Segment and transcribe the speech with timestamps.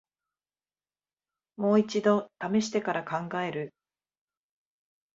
[1.57, 3.75] もう一度ためしてから考える